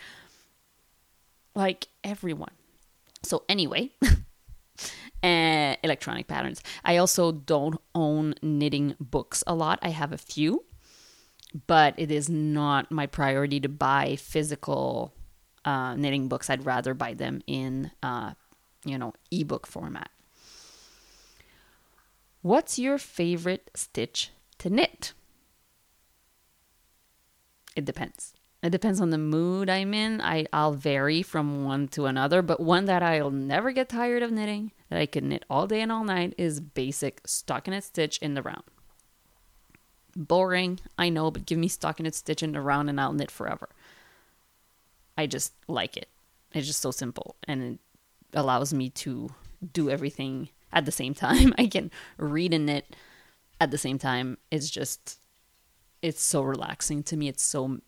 Like 1.56 1.88
everyone. 2.04 2.52
So 3.24 3.44
anyway, 3.50 3.90
uh, 5.24 5.76
electronic 5.84 6.28
patterns. 6.28 6.62
I 6.84 6.98
also 6.98 7.32
don't 7.32 7.82
own 7.96 8.36
knitting 8.44 8.96
books 9.00 9.44
a 9.48 9.56
lot. 9.56 9.80
I 9.82 9.90
have 9.90 10.14
a 10.14 10.18
few, 10.18 10.66
but 11.68 11.94
it 11.98 12.12
is 12.12 12.30
not 12.30 12.92
my 12.92 13.06
priority 13.06 13.60
to 13.62 13.70
buy 13.70 14.18
physical 14.18 15.14
uh, 15.64 15.96
knitting 15.96 16.28
books. 16.28 16.50
I'd 16.50 16.66
rather 16.66 16.94
buy 16.94 17.14
them 17.14 17.42
in, 17.48 17.92
uh, 18.04 18.34
you 18.84 18.98
know, 18.98 19.14
ebook 19.32 19.66
format. 19.66 20.10
What's 22.42 22.78
your 22.78 22.98
favorite 22.98 23.72
stitch 23.74 24.32
to 24.60 24.70
knit? 24.70 25.14
It 27.76 27.86
depends. 27.86 28.34
It 28.62 28.72
depends 28.72 29.00
on 29.00 29.12
the 29.12 29.18
mood 29.18 29.70
I'm 29.70 29.94
in. 29.94 30.22
I, 30.22 30.46
I'll 30.52 30.74
vary 30.74 31.22
from 31.22 31.66
one 31.66 31.88
to 31.90 32.06
another, 32.06 32.42
but 32.42 32.60
one 32.60 32.86
that 32.86 33.04
I'll 33.04 33.32
never 33.32 33.72
get 33.72 33.90
tired 33.90 34.24
of 34.24 34.32
knitting, 34.32 34.72
that 34.90 35.00
I 35.00 35.06
can 35.06 35.30
knit 35.30 35.46
all 35.50 35.68
day 35.68 35.82
and 35.82 35.92
all 35.92 36.04
night, 36.04 36.34
is 36.38 36.60
basic 36.60 37.24
stockinette 37.24 37.84
stitch 37.84 38.18
in 38.20 38.34
the 38.34 38.42
round. 38.42 38.64
Boring, 40.16 40.80
I 40.98 41.10
know, 41.10 41.30
but 41.32 41.46
give 41.46 41.58
me 41.58 41.68
stockinette 41.68 42.14
stitch 42.14 42.42
in 42.42 42.54
the 42.54 42.62
round 42.62 42.90
and 42.90 43.00
I'll 43.00 43.14
knit 43.14 43.32
forever. 43.32 43.70
I 45.18 45.28
just 45.28 45.54
like 45.68 45.98
it. 45.98 46.10
It's 46.54 46.68
just 46.68 46.82
so 46.82 46.92
simple 46.92 47.36
and 47.48 47.62
it 47.62 47.80
allows 48.34 48.74
me 48.74 48.90
to 48.90 49.30
do 49.74 49.90
everything 49.90 50.50
at 50.72 50.86
the 50.86 50.92
same 50.92 51.14
time. 51.26 51.54
I 51.58 51.68
can 51.68 51.92
read 52.18 52.54
and 52.54 52.66
knit 52.66 52.96
at 53.60 53.72
the 53.72 53.78
same 53.78 53.98
time. 54.00 54.38
It's 54.52 54.70
just, 54.70 55.20
it's 56.02 56.22
so 56.22 56.42
relaxing 56.42 57.04
to 57.04 57.18
me. 57.18 57.28
It's 57.28 57.44
so 57.44 57.80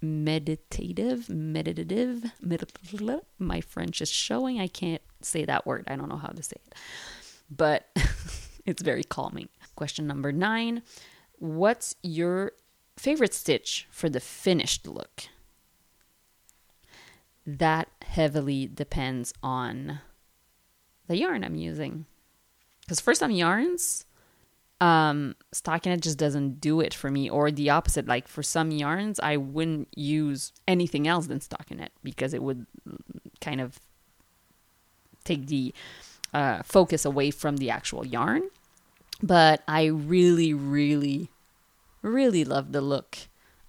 meditative, 0.00 1.28
meditative, 1.28 2.24
meditative. 2.40 3.20
My 3.38 3.60
French 3.60 4.00
is 4.00 4.10
showing. 4.10 4.60
I 4.60 4.68
can't 4.68 5.02
say 5.20 5.44
that 5.44 5.66
word. 5.66 5.84
I 5.88 5.96
don't 5.96 6.08
know 6.08 6.16
how 6.16 6.28
to 6.28 6.42
say 6.42 6.56
it, 6.66 6.74
but 7.50 7.88
it's 8.66 8.82
very 8.82 9.04
calming. 9.04 9.48
Question 9.76 10.06
number 10.06 10.32
nine 10.32 10.82
What's 11.38 11.96
your 12.02 12.52
favorite 12.96 13.34
stitch 13.34 13.86
for 13.90 14.08
the 14.08 14.20
finished 14.20 14.86
look? 14.86 15.24
That 17.46 17.88
heavily 18.02 18.66
depends 18.66 19.34
on 19.42 20.00
the 21.06 21.16
yarn 21.16 21.44
I'm 21.44 21.56
using. 21.56 22.06
Because 22.80 23.00
for 23.00 23.14
some 23.14 23.30
yarns, 23.30 24.06
um, 24.80 25.34
stockinette 25.54 26.00
just 26.00 26.18
doesn't 26.18 26.60
do 26.60 26.80
it 26.80 26.94
for 26.94 27.10
me, 27.10 27.28
or 27.28 27.50
the 27.50 27.70
opposite. 27.70 28.06
Like 28.06 28.28
for 28.28 28.42
some 28.42 28.70
yarns, 28.70 29.20
I 29.20 29.36
wouldn't 29.36 29.88
use 29.96 30.52
anything 30.68 31.08
else 31.08 31.26
than 31.26 31.40
stockinette 31.40 31.90
because 32.02 32.34
it 32.34 32.42
would 32.42 32.66
kind 33.40 33.60
of 33.60 33.78
take 35.24 35.46
the 35.46 35.74
uh, 36.32 36.62
focus 36.62 37.04
away 37.04 37.30
from 37.30 37.56
the 37.56 37.70
actual 37.70 38.06
yarn. 38.06 38.50
But 39.24 39.62
I 39.66 39.86
really, 39.86 40.52
really, 40.52 41.30
really 42.02 42.44
love 42.44 42.72
the 42.72 42.82
look 42.82 43.16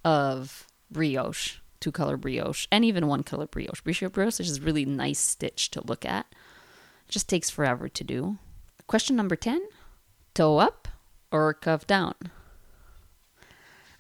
of 0.04 0.68
brioche, 0.92 1.60
two 1.80 1.94
color 1.94 2.18
brioche, 2.18 2.68
and 2.74 2.84
even 2.84 3.08
one 3.08 3.24
color 3.24 3.48
brioche. 3.48 3.82
Brioche 3.82 4.12
brioche 4.12 4.42
is 4.42 4.50
just 4.50 4.62
really 4.62 4.84
nice 4.84 5.18
stitch 5.18 5.72
to 5.72 5.88
look 5.88 6.04
at. 6.04 6.26
It 7.08 7.12
just 7.12 7.30
takes 7.30 7.50
forever 7.50 7.88
to 7.88 8.04
do. 8.04 8.38
Question 8.88 9.16
number 9.16 9.38
10 9.38 9.62
toe 10.34 10.58
up 10.58 10.90
or 11.32 11.54
cuff 11.54 11.88
down? 11.88 12.16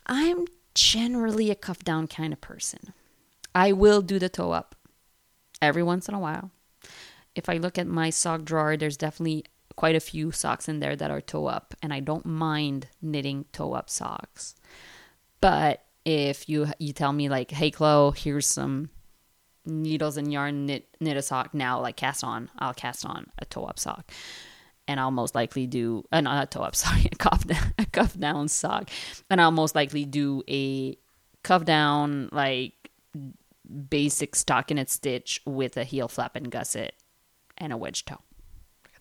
I'm 0.07 0.47
generally 0.73 1.51
a 1.51 1.55
cuff 1.55 1.85
down 1.85 2.07
kind 2.07 2.33
of 2.33 2.41
person. 2.41 2.91
I 3.55 3.71
will 3.71 4.01
do 4.01 4.19
the 4.19 4.27
toe 4.27 4.51
up 4.51 4.75
every 5.61 5.83
once 5.83 6.09
in 6.09 6.15
a 6.15 6.19
while. 6.19 6.51
If 7.33 7.47
I 7.47 7.55
look 7.55 7.77
at 7.77 7.87
my 7.87 8.09
sock 8.09 8.43
drawer, 8.43 8.75
there's 8.75 8.97
definitely 8.97 9.45
quite 9.75 9.95
a 9.95 9.99
few 9.99 10.31
socks 10.31 10.69
in 10.69 10.79
there 10.79 10.95
that 10.95 11.11
are 11.11 11.21
toe 11.21 11.47
up, 11.47 11.73
and 11.81 11.93
I 11.93 11.99
don't 11.99 12.25
mind 12.25 12.87
knitting 13.01 13.45
toe 13.51 13.73
up 13.73 13.89
socks. 13.89 14.55
But 15.41 15.83
if 16.05 16.47
you 16.49 16.67
you 16.79 16.93
tell 16.93 17.13
me 17.13 17.29
like, 17.29 17.51
"Hey, 17.51 17.71
Chloe, 17.71 18.13
here's 18.15 18.47
some 18.47 18.89
needles 19.65 20.17
and 20.17 20.31
yarn, 20.31 20.65
knit 20.65 20.87
knit 20.99 21.17
a 21.17 21.21
sock 21.21 21.53
now," 21.53 21.79
like 21.81 21.97
cast 21.97 22.23
on, 22.23 22.49
I'll 22.59 22.73
cast 22.73 23.05
on 23.05 23.27
a 23.39 23.45
toe 23.45 23.65
up 23.65 23.79
sock, 23.79 24.11
and 24.87 24.99
I'll 24.99 25.11
most 25.11 25.35
likely 25.35 25.67
do 25.67 26.03
uh, 26.11 26.21
not 26.21 26.43
a 26.43 26.47
toe 26.47 26.63
up, 26.63 26.75
sorry, 26.85 27.07
a 27.11 27.15
cuff 27.15 27.45
down, 27.45 27.73
a 27.77 27.85
cuff 27.85 28.17
down 28.17 28.47
sock, 28.47 28.89
and 29.29 29.41
I'll 29.41 29.51
most 29.51 29.75
likely 29.75 30.05
do 30.05 30.43
a 30.49 30.97
cuff 31.43 31.65
down 31.65 32.29
like 32.31 32.73
basic 33.89 34.33
stockinette 34.33 34.89
stitch 34.89 35.41
with 35.45 35.77
a 35.77 35.83
heel 35.83 36.07
flap 36.07 36.35
and 36.35 36.51
gusset 36.51 36.93
and 37.57 37.73
a 37.73 37.77
wedge 37.77 38.05
toe. 38.05 38.19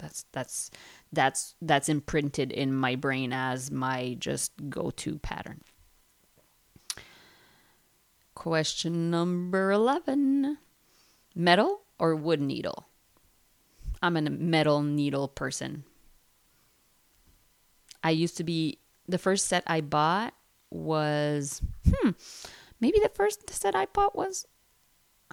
That's 0.04 0.26
that's 0.32 0.70
that's 1.14 1.54
that's 1.62 1.88
imprinted 1.88 2.52
in 2.52 2.74
my 2.74 2.94
brain 2.94 3.32
as 3.32 3.70
my 3.70 4.16
just 4.20 4.52
go-to 4.68 5.18
pattern. 5.18 5.62
Question 8.34 9.10
number 9.10 9.72
11. 9.72 10.58
Metal 11.34 11.80
or 11.98 12.14
wood 12.14 12.42
needle? 12.42 12.86
I'm 14.02 14.18
a 14.18 14.22
metal 14.28 14.82
needle 14.82 15.26
person. 15.26 15.84
I 18.02 18.10
used 18.10 18.36
to 18.36 18.44
be 18.44 18.78
the 19.08 19.16
first 19.16 19.48
set 19.48 19.64
I 19.66 19.80
bought 19.80 20.34
was 20.70 21.62
hmm 21.88 22.10
maybe 22.78 22.98
the 23.00 23.08
first 23.14 23.48
set 23.48 23.74
I 23.74 23.86
bought 23.86 24.14
was 24.14 24.46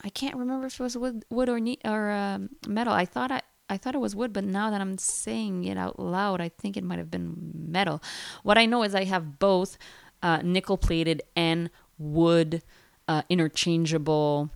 I 0.01 0.09
can't 0.09 0.35
remember 0.35 0.67
if 0.67 0.79
it 0.79 0.83
was 0.83 0.97
wood, 0.97 1.25
wood 1.29 1.49
or 1.49 1.59
ne- 1.59 1.79
or 1.83 2.11
um, 2.11 2.49
metal. 2.67 2.93
I 2.93 3.05
thought 3.05 3.31
I 3.31 3.41
I 3.71 3.77
thought 3.77 3.95
it 3.95 4.01
was 4.01 4.17
wood, 4.17 4.33
but 4.33 4.43
now 4.43 4.69
that 4.69 4.81
I'm 4.81 4.97
saying 4.97 5.63
it 5.63 5.77
out 5.77 5.97
loud, 5.97 6.41
I 6.41 6.49
think 6.49 6.75
it 6.75 6.83
might 6.83 6.99
have 6.99 7.09
been 7.09 7.53
metal. 7.69 8.03
What 8.43 8.57
I 8.57 8.65
know 8.65 8.83
is 8.83 8.93
I 8.93 9.05
have 9.05 9.39
both 9.39 9.77
uh, 10.21 10.41
nickel 10.43 10.77
plated 10.77 11.21
and 11.37 11.69
wood 11.97 12.63
uh, 13.07 13.21
interchangeable 13.29 14.49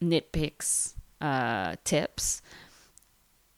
Knit 0.00 0.32
Picks 0.32 0.94
uh, 1.20 1.76
tips. 1.84 2.40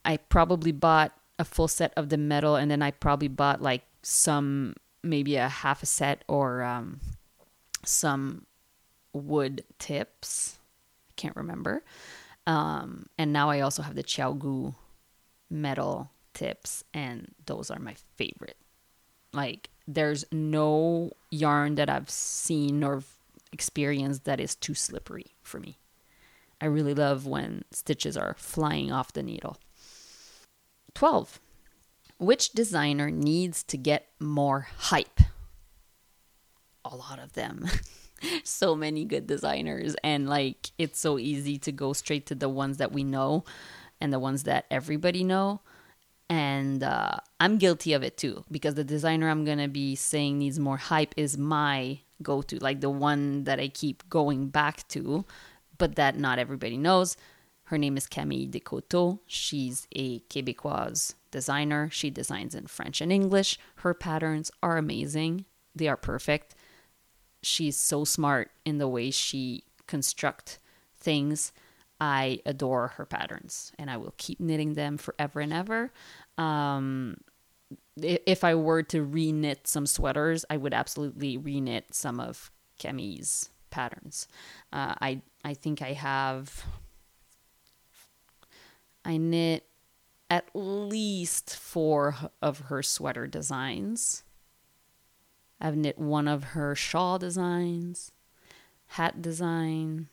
I 0.04 0.16
probably 0.16 0.72
bought 0.72 1.12
a 1.38 1.44
full 1.44 1.68
set 1.68 1.92
of 1.96 2.08
the 2.08 2.18
metal, 2.18 2.56
and 2.56 2.68
then 2.68 2.82
I 2.82 2.90
probably 2.90 3.28
bought 3.28 3.62
like 3.62 3.82
some, 4.02 4.74
maybe 5.04 5.36
a 5.36 5.48
half 5.48 5.84
a 5.84 5.86
set 5.86 6.24
or 6.26 6.64
um, 6.64 6.98
some 7.84 8.46
wood 9.12 9.62
tips. 9.78 10.58
I 11.10 11.12
can't 11.14 11.36
remember. 11.36 11.84
Um, 12.46 13.06
and 13.18 13.32
now 13.32 13.50
I 13.50 13.60
also 13.60 13.82
have 13.82 13.94
the 13.94 14.02
ChiaoGoo 14.02 14.74
metal 15.48 16.10
tips, 16.34 16.84
and 16.94 17.34
those 17.46 17.70
are 17.70 17.78
my 17.78 17.94
favorite. 18.16 18.56
Like, 19.32 19.70
there's 19.86 20.24
no 20.32 21.12
yarn 21.30 21.76
that 21.76 21.90
I've 21.90 22.10
seen 22.10 22.82
or 22.82 23.02
experienced 23.52 24.24
that 24.24 24.40
is 24.40 24.54
too 24.54 24.74
slippery 24.74 25.34
for 25.42 25.60
me. 25.60 25.78
I 26.60 26.66
really 26.66 26.94
love 26.94 27.26
when 27.26 27.64
stitches 27.70 28.16
are 28.16 28.34
flying 28.38 28.92
off 28.92 29.12
the 29.12 29.22
needle. 29.22 29.56
12. 30.94 31.40
Which 32.18 32.50
designer 32.50 33.10
needs 33.10 33.62
to 33.64 33.78
get 33.78 34.08
more 34.18 34.68
hype? 34.76 35.20
A 36.84 36.94
lot 36.94 37.18
of 37.18 37.32
them. 37.32 37.66
so 38.44 38.74
many 38.74 39.04
good 39.04 39.26
designers 39.26 39.96
and 40.02 40.28
like 40.28 40.70
it's 40.78 40.98
so 40.98 41.18
easy 41.18 41.58
to 41.58 41.72
go 41.72 41.92
straight 41.92 42.26
to 42.26 42.34
the 42.34 42.48
ones 42.48 42.78
that 42.78 42.92
we 42.92 43.04
know 43.04 43.44
and 44.00 44.12
the 44.12 44.18
ones 44.18 44.44
that 44.44 44.66
everybody 44.70 45.24
know. 45.24 45.60
And 46.28 46.84
uh, 46.84 47.16
i'm 47.40 47.58
guilty 47.58 47.92
of 47.92 48.04
it 48.04 48.16
too 48.16 48.44
because 48.50 48.74
the 48.74 48.84
designer 48.84 49.28
i'm 49.28 49.44
gonna 49.44 49.66
be 49.66 49.96
saying 49.96 50.38
needs 50.38 50.60
more 50.60 50.76
hype 50.76 51.12
is 51.16 51.36
my 51.36 51.98
go-to 52.22 52.58
like 52.60 52.80
the 52.80 52.90
one 52.90 53.44
that 53.44 53.58
i 53.58 53.66
keep 53.66 54.08
going 54.08 54.46
back 54.46 54.86
to 54.88 55.24
but 55.76 55.96
that 55.96 56.16
not 56.16 56.38
everybody 56.38 56.76
knows. 56.76 57.16
Her 57.64 57.78
name 57.78 57.96
is 57.96 58.06
Camille 58.06 58.48
Descôteaux 58.48 59.18
she's 59.26 59.88
a 59.92 60.20
quebecoise 60.20 61.14
designer. 61.32 61.88
She 61.90 62.10
designs 62.10 62.54
in 62.54 62.68
french 62.68 63.00
and 63.00 63.10
english. 63.10 63.58
Her 63.76 63.94
patterns 63.94 64.52
are 64.62 64.76
amazing. 64.76 65.46
They 65.74 65.88
are 65.88 65.96
perfect 65.96 66.54
she's 67.42 67.76
so 67.76 68.04
smart 68.04 68.50
in 68.64 68.78
the 68.78 68.88
way 68.88 69.10
she 69.10 69.64
construct 69.86 70.58
things. 70.98 71.52
I 72.00 72.40
adore 72.46 72.88
her 72.88 73.04
patterns 73.04 73.72
and 73.78 73.90
I 73.90 73.96
will 73.98 74.14
keep 74.16 74.40
knitting 74.40 74.74
them 74.74 74.96
forever 74.96 75.40
and 75.40 75.52
ever. 75.52 75.92
Um, 76.38 77.18
if 77.96 78.42
I 78.42 78.54
were 78.54 78.82
to 78.84 79.06
reknit 79.06 79.66
some 79.66 79.86
sweaters, 79.86 80.44
I 80.48 80.56
would 80.56 80.72
absolutely 80.72 81.36
reknit 81.38 81.92
some 81.92 82.18
of 82.18 82.50
Camille's 82.78 83.50
patterns. 83.70 84.26
Uh, 84.72 84.94
I 85.00 85.22
I 85.44 85.54
think 85.54 85.82
I 85.82 85.92
have 85.92 86.64
I 89.04 89.16
knit 89.16 89.66
at 90.28 90.48
least 90.54 91.56
four 91.56 92.16
of 92.40 92.60
her 92.60 92.82
sweater 92.82 93.26
designs. 93.26 94.22
I've 95.60 95.76
knit 95.76 95.98
one 95.98 96.26
of 96.28 96.44
her 96.44 96.74
shawl 96.74 97.18
designs, 97.18 98.12
hat 98.86 99.20
design. 99.22 100.08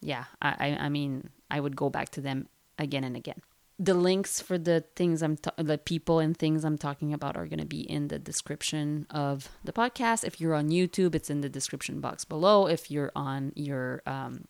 Yeah, 0.00 0.24
I, 0.42 0.48
I, 0.58 0.84
I 0.86 0.88
mean, 0.88 1.30
I 1.50 1.60
would 1.60 1.76
go 1.76 1.90
back 1.90 2.10
to 2.10 2.20
them 2.20 2.48
again 2.78 3.04
and 3.04 3.16
again. 3.16 3.42
the 3.80 3.94
links 3.94 4.40
for 4.42 4.58
the 4.58 4.84
things 4.96 5.22
I'm 5.22 5.36
ta- 5.36 5.54
the 5.56 5.78
people 5.78 6.18
and 6.18 6.36
things 6.36 6.64
I'm 6.64 6.78
talking 6.78 7.12
about 7.14 7.36
are 7.36 7.46
going 7.46 7.60
to 7.60 7.66
be 7.66 7.80
in 7.80 8.08
the 8.08 8.18
description 8.18 9.06
of 9.10 9.48
the 9.64 9.72
podcast. 9.72 10.24
If 10.24 10.40
you're 10.40 10.54
on 10.54 10.70
YouTube, 10.70 11.14
it's 11.14 11.30
in 11.30 11.40
the 11.42 11.48
description 11.48 12.00
box 12.00 12.24
below. 12.24 12.66
If 12.66 12.90
you're 12.90 13.12
on 13.14 13.52
your 13.54 14.02
um, 14.06 14.46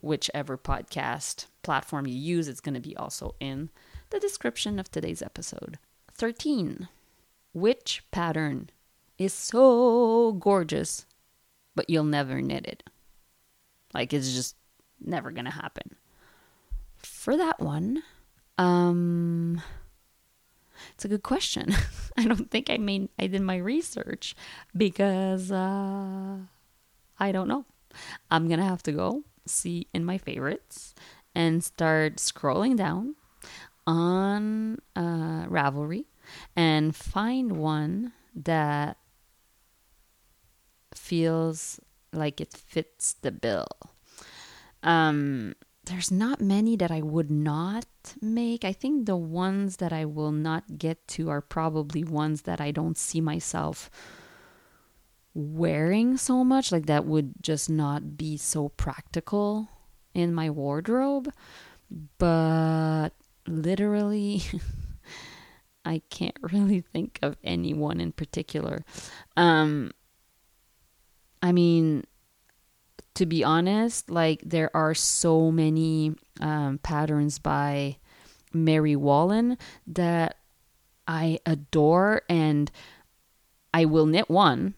whichever 0.00 0.58
podcast 0.58 1.46
platform 1.62 2.06
you 2.08 2.16
use, 2.16 2.48
it's 2.48 2.60
going 2.60 2.74
to 2.74 2.80
be 2.80 2.96
also 2.96 3.34
in 3.38 3.70
the 4.10 4.18
description 4.18 4.78
of 4.80 4.90
today's 4.90 5.22
episode. 5.22 5.78
13. 6.14 6.88
Which 7.52 8.02
pattern 8.10 8.70
is 9.18 9.32
so 9.32 10.32
gorgeous, 10.32 11.06
but 11.74 11.88
you'll 11.88 12.04
never 12.04 12.40
knit 12.40 12.66
it? 12.66 12.82
Like 13.94 14.12
it's 14.12 14.32
just 14.32 14.56
never 15.00 15.30
going 15.30 15.44
to 15.44 15.50
happen. 15.50 15.96
For 16.98 17.36
that 17.36 17.60
one, 17.60 18.02
um, 18.58 19.62
it's 20.94 21.04
a 21.04 21.08
good 21.08 21.22
question. 21.22 21.74
I 22.16 22.24
don't 22.24 22.50
think 22.50 22.70
I 22.70 22.78
made 22.78 23.08
I 23.18 23.26
did 23.26 23.42
my 23.42 23.56
research 23.56 24.34
because 24.76 25.52
uh, 25.52 26.38
I 27.18 27.32
don't 27.32 27.48
know. 27.48 27.64
I'm 28.30 28.48
gonna 28.48 28.64
have 28.64 28.82
to 28.84 28.92
go 28.92 29.24
see 29.46 29.86
in 29.94 30.04
my 30.04 30.18
favorites 30.18 30.94
and 31.34 31.62
start 31.62 32.16
scrolling 32.16 32.76
down 32.76 33.14
on 33.86 34.78
uh, 34.94 35.46
Ravelry 35.46 36.06
and 36.56 36.94
find 36.94 37.52
one 37.52 38.12
that 38.34 38.96
feels 40.96 41.80
like 42.12 42.40
it 42.40 42.52
fits 42.52 43.14
the 43.22 43.32
bill. 43.32 43.68
Um, 44.82 45.54
there's 45.86 46.10
not 46.10 46.40
many 46.40 46.76
that 46.76 46.90
I 46.90 47.00
would 47.00 47.30
not 47.30 47.86
make. 48.20 48.64
I 48.64 48.72
think 48.72 49.06
the 49.06 49.16
ones 49.16 49.76
that 49.76 49.92
I 49.92 50.04
will 50.04 50.32
not 50.32 50.78
get 50.78 51.06
to 51.08 51.30
are 51.30 51.40
probably 51.40 52.02
ones 52.02 52.42
that 52.42 52.60
I 52.60 52.70
don't 52.72 52.98
see 52.98 53.20
myself 53.20 53.90
wearing 55.32 56.16
so 56.16 56.42
much. 56.42 56.72
Like 56.72 56.86
that 56.86 57.04
would 57.04 57.34
just 57.40 57.70
not 57.70 58.16
be 58.16 58.36
so 58.36 58.70
practical 58.70 59.68
in 60.12 60.34
my 60.34 60.50
wardrobe. 60.50 61.32
But 62.18 63.10
literally, 63.46 64.42
I 65.84 66.02
can't 66.10 66.36
really 66.40 66.80
think 66.80 67.20
of 67.22 67.36
anyone 67.44 68.00
in 68.00 68.10
particular. 68.10 68.84
Um, 69.36 69.92
I 71.42 71.52
mean, 71.52 72.04
to 73.14 73.26
be 73.26 73.42
honest, 73.44 74.10
like 74.10 74.42
there 74.44 74.70
are 74.74 74.94
so 74.94 75.50
many 75.50 76.14
um, 76.40 76.78
patterns 76.82 77.38
by 77.38 77.96
Marie 78.52 78.96
Wallin 78.96 79.58
that 79.86 80.36
I 81.08 81.38
adore, 81.46 82.22
and 82.28 82.70
I 83.72 83.84
will 83.84 84.06
knit 84.06 84.28
one. 84.28 84.74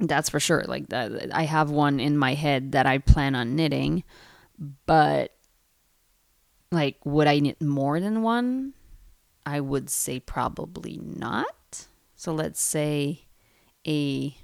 That's 0.00 0.28
for 0.28 0.40
sure. 0.40 0.64
Like 0.66 0.88
that, 0.88 1.30
I 1.32 1.44
have 1.44 1.70
one 1.70 2.00
in 2.00 2.16
my 2.16 2.34
head 2.34 2.72
that 2.72 2.86
I 2.86 2.98
plan 2.98 3.34
on 3.34 3.56
knitting, 3.56 4.04
but 4.86 5.32
like, 6.70 6.96
would 7.04 7.26
I 7.26 7.40
knit 7.40 7.60
more 7.60 8.00
than 8.00 8.22
one? 8.22 8.74
I 9.44 9.60
would 9.60 9.90
say 9.90 10.20
probably 10.20 11.00
not. 11.02 11.86
So 12.14 12.32
let's 12.32 12.60
say 12.60 13.26
a 13.86 14.36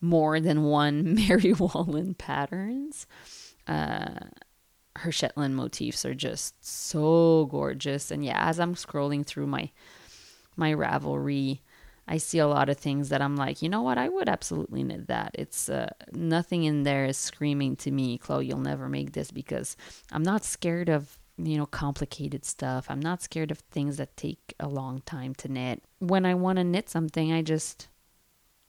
more 0.00 0.40
than 0.40 0.64
one 0.64 1.14
Marie 1.28 1.52
Wallin 1.52 2.14
patterns. 2.14 3.06
Uh, 3.66 4.20
her 4.96 5.12
Shetland 5.12 5.56
motifs 5.56 6.04
are 6.04 6.14
just 6.14 6.64
so 6.64 7.46
gorgeous. 7.50 8.10
And 8.10 8.24
yeah, 8.24 8.48
as 8.48 8.58
I'm 8.58 8.74
scrolling 8.74 9.24
through 9.24 9.46
my 9.46 9.70
my 10.58 10.72
Ravelry, 10.72 11.60
I 12.08 12.16
see 12.16 12.38
a 12.38 12.46
lot 12.46 12.70
of 12.70 12.78
things 12.78 13.10
that 13.10 13.20
I'm 13.20 13.36
like, 13.36 13.60
you 13.60 13.68
know 13.68 13.82
what, 13.82 13.98
I 13.98 14.08
would 14.08 14.28
absolutely 14.28 14.82
knit 14.82 15.08
that. 15.08 15.32
It's 15.34 15.68
uh, 15.68 15.90
nothing 16.12 16.64
in 16.64 16.84
there 16.84 17.04
is 17.04 17.18
screaming 17.18 17.76
to 17.76 17.90
me, 17.90 18.16
Chloe, 18.16 18.46
you'll 18.46 18.58
never 18.58 18.88
make 18.88 19.12
this 19.12 19.30
because 19.30 19.76
I'm 20.12 20.22
not 20.22 20.44
scared 20.44 20.88
of 20.88 21.18
you 21.36 21.58
know 21.58 21.66
complicated 21.66 22.44
stuff. 22.44 22.86
I'm 22.88 23.00
not 23.00 23.22
scared 23.22 23.50
of 23.50 23.58
things 23.58 23.98
that 23.98 24.16
take 24.16 24.54
a 24.58 24.68
long 24.68 25.02
time 25.02 25.34
to 25.36 25.48
knit. 25.48 25.82
When 25.98 26.24
I 26.24 26.34
want 26.34 26.56
to 26.56 26.64
knit 26.64 26.88
something, 26.88 27.32
I 27.32 27.42
just 27.42 27.88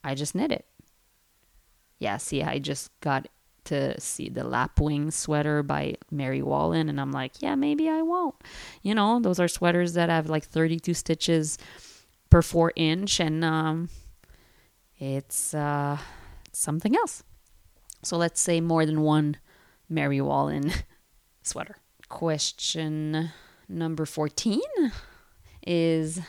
I 0.03 0.15
just 0.15 0.35
knit 0.35 0.51
it 0.51 0.65
yeah, 1.99 2.17
see, 2.17 2.43
I 2.43 2.59
just 2.59 2.91
got 3.01 3.27
to 3.65 3.99
see 3.99 4.29
the 4.29 4.43
lapwing 4.43 5.11
sweater 5.11 5.61
by 5.61 5.95
Marie 6.09 6.41
Wallin, 6.41 6.89
and 6.89 7.01
I'm 7.01 7.11
like, 7.11 7.41
yeah, 7.41 7.55
maybe 7.55 7.89
I 7.89 8.01
won't. 8.01 8.35
You 8.81 8.95
know, 8.95 9.19
those 9.19 9.39
are 9.39 9.47
sweaters 9.47 9.93
that 9.93 10.09
have 10.09 10.29
like 10.29 10.45
32 10.45 10.93
stitches 10.93 11.57
per 12.29 12.41
four 12.41 12.71
inch, 12.75 13.19
and 13.19 13.43
um, 13.43 13.89
it's 14.97 15.53
uh, 15.53 15.97
something 16.53 16.95
else. 16.95 17.23
So 18.03 18.17
let's 18.17 18.39
say 18.39 18.61
more 18.61 18.85
than 18.85 19.01
one 19.01 19.37
Marie 19.89 20.21
Wallin 20.21 20.71
sweater. 21.43 21.77
Question 22.09 23.31
number 23.67 24.05
14 24.05 24.61
is 25.65 26.21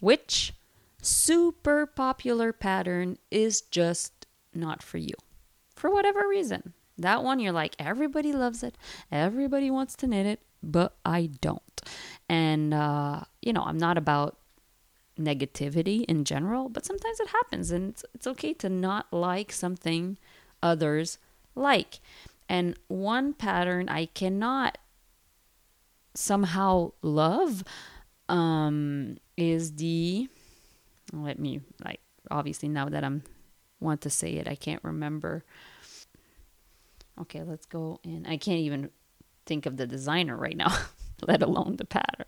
which 0.00 0.54
super 1.02 1.84
popular 1.86 2.52
pattern 2.52 3.18
is 3.30 3.60
just 3.60 4.21
not 4.54 4.82
for 4.82 4.98
you 4.98 5.14
for 5.74 5.90
whatever 5.90 6.28
reason. 6.28 6.74
That 6.98 7.24
one, 7.24 7.40
you're 7.40 7.52
like, 7.52 7.74
everybody 7.78 8.32
loves 8.32 8.62
it, 8.62 8.76
everybody 9.10 9.70
wants 9.70 9.96
to 9.96 10.06
knit 10.06 10.26
it, 10.26 10.40
but 10.62 10.94
I 11.04 11.30
don't. 11.40 11.82
And, 12.28 12.72
uh, 12.72 13.22
you 13.40 13.52
know, 13.52 13.62
I'm 13.62 13.78
not 13.78 13.98
about 13.98 14.36
negativity 15.18 16.04
in 16.04 16.24
general, 16.24 16.68
but 16.68 16.84
sometimes 16.84 17.18
it 17.18 17.28
happens, 17.28 17.70
and 17.70 17.90
it's, 17.90 18.04
it's 18.14 18.26
okay 18.26 18.52
to 18.54 18.68
not 18.68 19.12
like 19.12 19.52
something 19.52 20.18
others 20.62 21.18
like. 21.54 22.00
And 22.48 22.78
one 22.88 23.32
pattern 23.32 23.88
I 23.88 24.06
cannot 24.06 24.78
somehow 26.14 26.92
love 27.00 27.64
um, 28.28 29.16
is 29.36 29.72
the. 29.76 30.28
Let 31.12 31.38
me, 31.38 31.60
like, 31.84 32.00
obviously, 32.30 32.68
now 32.68 32.88
that 32.88 33.04
I'm 33.04 33.22
want 33.82 34.00
to 34.02 34.10
say 34.10 34.34
it. 34.34 34.48
I 34.48 34.54
can't 34.54 34.82
remember. 34.82 35.44
Okay, 37.20 37.42
let's 37.42 37.66
go 37.66 38.00
in. 38.04 38.26
I 38.26 38.36
can't 38.36 38.60
even 38.60 38.90
think 39.46 39.66
of 39.66 39.76
the 39.76 39.86
designer 39.86 40.36
right 40.36 40.56
now, 40.56 40.74
let 41.26 41.42
alone 41.42 41.76
the 41.76 41.84
pattern. 41.84 42.26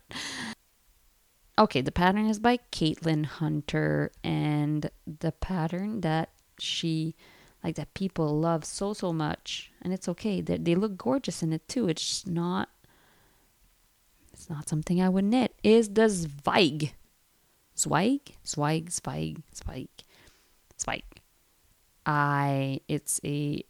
Okay, 1.57 1.81
the 1.81 1.91
pattern 1.91 2.27
is 2.27 2.39
by 2.39 2.59
Caitlin 2.71 3.25
Hunter, 3.25 4.11
and 4.23 4.89
the 5.07 5.31
pattern 5.31 6.01
that 6.01 6.29
she 6.59 7.15
like 7.63 7.75
that 7.75 7.93
people 7.93 8.39
love 8.39 8.65
so 8.65 8.93
so 8.93 9.11
much, 9.13 9.71
and 9.81 9.93
it's 9.93 10.07
okay. 10.09 10.41
They 10.41 10.57
they 10.57 10.75
look 10.75 10.97
gorgeous 10.97 11.41
in 11.41 11.53
it 11.53 11.67
too. 11.67 11.87
It's 11.87 12.27
not. 12.27 12.69
It's 14.33 14.49
not 14.49 14.67
something 14.67 15.01
I 15.01 15.07
would 15.07 15.23
knit. 15.23 15.55
Is 15.63 15.89
the 15.89 16.09
Zweig, 16.09 16.93
Zweig, 17.77 18.35
Zweig, 18.45 18.91
Zweig, 18.91 19.41
Zweig, 19.53 19.89
Zweig. 20.77 21.14
I 22.05 22.81
it's 22.87 23.19
a 23.23 23.63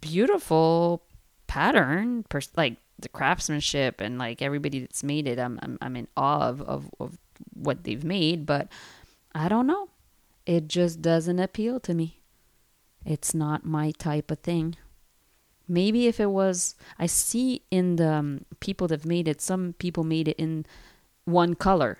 beautiful 0.00 1.02
pattern, 1.46 2.24
like 2.56 2.76
the 2.98 3.08
craftsmanship 3.08 4.00
and 4.00 4.18
like 4.18 4.42
everybody 4.42 4.80
that's 4.80 5.02
made 5.02 5.26
it. 5.26 5.38
I'm 5.38 5.58
I'm, 5.62 5.78
I'm 5.80 5.96
in 5.96 6.08
awe 6.16 6.48
of, 6.48 6.62
of 6.62 6.90
of 7.00 7.18
what 7.52 7.84
they've 7.84 8.04
made, 8.04 8.46
but 8.46 8.68
I 9.34 9.48
don't 9.48 9.66
know. 9.66 9.88
It 10.46 10.68
just 10.68 11.00
doesn't 11.00 11.38
appeal 11.38 11.80
to 11.80 11.94
me. 11.94 12.20
It's 13.04 13.34
not 13.34 13.64
my 13.64 13.92
type 13.92 14.30
of 14.30 14.40
thing. 14.40 14.76
Maybe 15.66 16.06
if 16.06 16.20
it 16.20 16.30
was, 16.30 16.74
I 16.98 17.06
see 17.06 17.62
in 17.70 17.96
the 17.96 18.12
um, 18.12 18.44
people 18.60 18.86
that've 18.88 19.06
made 19.06 19.28
it, 19.28 19.40
some 19.40 19.74
people 19.78 20.04
made 20.04 20.28
it 20.28 20.36
in 20.38 20.66
one 21.24 21.54
color. 21.54 21.98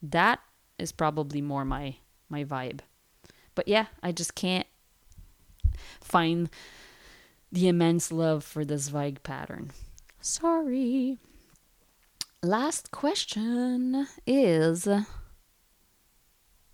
That 0.00 0.38
is 0.78 0.92
probably 0.92 1.42
more 1.42 1.64
my 1.64 1.96
my 2.28 2.44
vibe. 2.44 2.80
But 3.58 3.66
yeah, 3.66 3.86
I 4.04 4.12
just 4.12 4.36
can't 4.36 4.68
find 6.00 6.48
the 7.50 7.66
immense 7.66 8.12
love 8.12 8.44
for 8.44 8.64
the 8.64 8.78
Zweig 8.78 9.24
pattern. 9.24 9.72
Sorry. 10.20 11.18
Last 12.40 12.92
question 12.92 14.06
is 14.28 14.86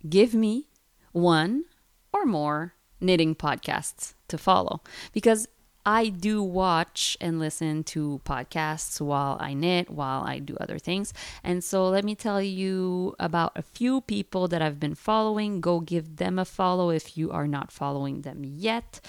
give 0.06 0.34
me 0.34 0.68
one 1.12 1.64
or 2.12 2.26
more 2.26 2.74
knitting 3.00 3.34
podcasts 3.34 4.12
to 4.28 4.36
follow 4.36 4.82
because 5.14 5.48
I 5.86 6.08
do 6.08 6.42
watch 6.42 7.16
and 7.20 7.38
listen 7.38 7.84
to 7.84 8.20
podcasts 8.24 9.00
while 9.00 9.36
I 9.40 9.54
knit, 9.54 9.90
while 9.90 10.22
I 10.22 10.38
do 10.38 10.56
other 10.58 10.78
things. 10.78 11.12
And 11.42 11.62
so 11.62 11.88
let 11.88 12.04
me 12.04 12.14
tell 12.14 12.40
you 12.40 13.14
about 13.18 13.52
a 13.56 13.62
few 13.62 14.00
people 14.00 14.48
that 14.48 14.62
I've 14.62 14.80
been 14.80 14.94
following. 14.94 15.60
Go 15.60 15.80
give 15.80 16.16
them 16.16 16.38
a 16.38 16.44
follow 16.44 16.90
if 16.90 17.18
you 17.18 17.30
are 17.30 17.46
not 17.46 17.70
following 17.70 18.22
them 18.22 18.44
yet. 18.44 19.00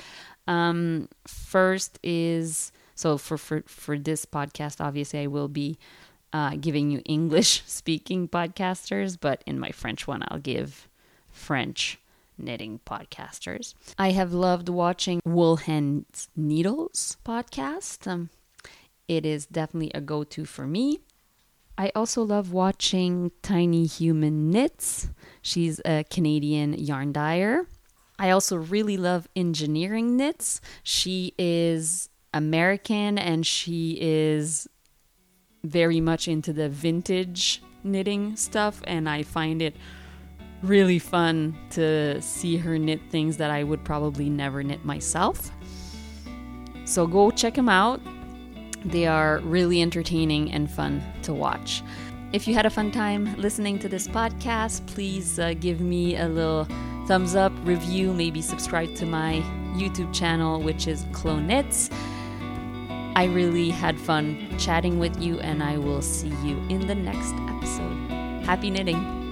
Um, 0.48 1.10
first 1.26 1.98
is 2.04 2.72
So 2.96 3.18
for 3.18 3.38
for 3.38 3.64
for 3.68 4.00
this 4.00 4.26
podcast, 4.26 4.80
obviously, 4.80 5.20
I 5.20 5.28
will 5.28 5.50
be 5.50 5.78
uh, 6.32 6.56
giving 6.56 6.90
you 6.90 7.02
English 7.06 7.64
speaking 7.68 8.28
podcasters, 8.28 9.18
but 9.20 9.44
in 9.46 9.60
my 9.60 9.72
French 9.72 10.08
one, 10.08 10.24
I'll 10.30 10.40
give 10.40 10.88
French 11.32 12.00
knitting 12.38 12.80
podcasters. 12.86 13.74
I 13.98 14.12
have 14.12 14.34
loved 14.34 14.70
watching 14.70 15.22
Wool 15.26 15.58
Hen's 15.58 16.30
Needles 16.36 17.18
podcast. 17.26 18.08
Um, 18.08 18.30
it 19.08 19.26
is 19.26 19.46
definitely 19.46 19.92
a 19.94 20.02
go 20.02 20.24
to 20.24 20.46
for 20.46 20.66
me. 20.68 21.00
I 21.78 21.92
also 21.96 22.24
love 22.24 22.54
watching 22.54 23.32
Tiny 23.42 23.86
Human 23.86 24.50
Knits. 24.50 25.10
She's 25.42 25.82
a 25.86 26.06
Canadian 26.10 26.74
yarn 26.74 27.12
dyer. 27.12 27.68
I 28.18 28.30
also 28.30 28.56
really 28.56 28.96
love 28.96 29.28
Engineering 29.36 30.16
Knits. 30.16 30.62
She 30.84 31.34
is 31.38 32.10
American 32.34 33.18
and 33.18 33.46
she 33.46 33.98
is 34.00 34.68
very 35.64 36.00
much 36.00 36.28
into 36.28 36.54
the 36.54 36.70
vintage 36.70 37.62
knitting 37.84 38.36
stuff, 38.36 38.82
and 38.86 39.08
I 39.10 39.24
find 39.24 39.62
it 39.62 39.76
really 40.68 41.00
fun 41.00 41.58
to 41.72 42.22
see 42.22 42.58
her 42.58 42.78
knit 42.78 43.02
things 43.10 43.38
that 43.38 43.52
I 43.52 43.64
would 43.64 43.84
probably 43.84 44.30
never 44.30 44.64
knit 44.64 44.84
myself. 44.86 45.52
So 46.86 47.08
go 47.08 47.32
check 47.32 47.56
them 47.56 47.70
out. 47.70 48.02
They 48.84 49.08
are 49.08 49.40
really 49.40 49.82
entertaining 49.82 50.52
and 50.52 50.70
fun 50.70 51.02
to 51.24 51.34
watch. 51.34 51.82
If 52.34 52.48
you 52.48 52.54
had 52.54 52.66
a 52.66 52.70
fun 52.70 52.92
time 52.92 53.36
listening 53.38 53.80
to 53.80 53.90
this 53.90 54.08
podcast, 54.08 54.86
please 54.88 55.40
uh, 55.40 55.54
give 55.60 55.80
me 55.80 56.18
a 56.18 56.28
little 56.28 56.68
thumbs 57.08 57.36
up, 57.36 57.54
review, 57.64 58.14
maybe 58.14 58.42
subscribe 58.42 58.94
to 58.96 59.06
my 59.06 59.44
YouTube 59.76 60.14
channel, 60.14 60.62
which 60.62 60.88
is 60.88 61.06
Clonets. 61.06 61.92
I 63.16 63.26
really 63.26 63.70
had 63.70 64.00
fun 64.00 64.58
chatting 64.60 65.00
with 65.00 65.22
you, 65.22 65.40
and 65.40 65.64
I 65.64 65.78
will 65.78 66.02
see 66.02 66.34
you 66.44 66.58
in 66.70 66.86
the 66.88 66.96
next 66.96 67.34
episode. 67.50 68.12
Happy 68.46 68.70
knitting! 68.70 69.25